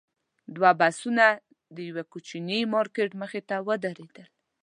دواړه 0.55 0.77
بسونه 0.81 1.25
د 1.75 1.77
یوه 1.89 2.03
کوچني 2.11 2.59
مارکېټ 2.73 3.11
مخې 3.21 3.41
ته 3.49 3.55
ودرېدل. 3.67 4.25